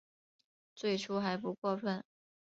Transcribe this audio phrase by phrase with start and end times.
[0.73, 2.03] 最初还不过分